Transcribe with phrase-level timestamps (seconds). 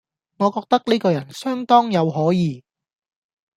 [0.37, 2.63] 我覺得呢個人相當有可疑